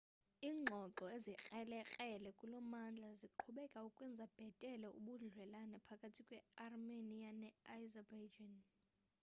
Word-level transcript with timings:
ingxoxo 0.49 1.05
ezikrelekrele 1.17 2.29
kulommandla 2.39 3.09
ziyaqhubeka 3.19 3.79
ukwenza 3.89 4.25
bhetele 4.33 4.87
ubudlelwane 4.97 5.77
phakathi 5.87 6.21
kwe 6.27 6.37
armenia 6.65 7.31
ne 7.41 7.49
azerbaijan 7.73 8.55